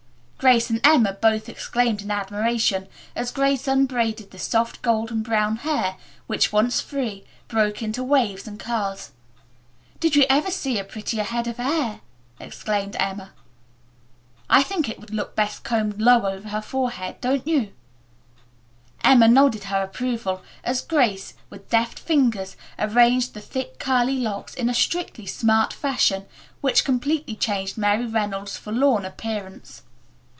Grace 0.43 0.71
and 0.71 0.81
Emma 0.83 1.13
both 1.13 1.47
exclaimed 1.47 2.01
in 2.01 2.09
admiration 2.09 2.87
as 3.15 3.29
Grace 3.29 3.67
unbraided 3.67 4.31
the 4.31 4.39
soft 4.39 4.81
golden 4.81 5.21
brown 5.21 5.57
hair, 5.57 5.97
which, 6.25 6.51
once 6.51 6.81
free, 6.81 7.23
broke 7.47 7.83
into 7.83 8.03
waves 8.03 8.47
and 8.47 8.59
curls. 8.59 9.11
"Did 9.99 10.15
you 10.15 10.25
ever 10.31 10.49
see 10.49 10.79
a 10.79 10.83
prettier 10.83 11.21
head 11.25 11.45
of 11.47 11.57
hair?" 11.57 12.01
exclaimed 12.39 12.95
Emma. 12.97 13.33
"I 14.49 14.63
think 14.63 14.89
it 14.89 14.99
would 14.99 15.13
look 15.13 15.35
best 15.35 15.63
combed 15.63 16.01
low 16.01 16.25
over 16.25 16.49
her 16.49 16.61
forehead, 16.63 17.17
don't 17.21 17.45
you?" 17.45 17.57
asked 17.59 17.67
Grace. 17.69 18.97
Emma 19.03 19.27
nodded 19.27 19.65
her 19.65 19.83
approval 19.83 20.41
as 20.63 20.81
Grace, 20.81 21.35
with 21.51 21.69
deft 21.69 21.99
fingers, 21.99 22.57
arranged 22.79 23.35
the 23.35 23.41
thick 23.41 23.77
curly 23.77 24.17
locks 24.17 24.55
in 24.55 24.71
a 24.71 24.73
strictly 24.73 25.27
smart 25.27 25.71
fashion 25.71 26.25
which 26.61 26.83
completely 26.83 27.35
changed 27.35 27.77
Mary 27.77 28.07
Reynolds' 28.07 28.57
forlorn 28.57 29.05
appearance. 29.05 29.83